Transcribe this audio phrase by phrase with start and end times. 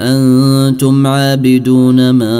[0.00, 2.36] أنتم عابدون ما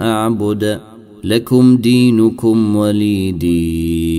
[0.00, 0.80] أعبد
[1.24, 4.17] لكم دينكم ولي دين.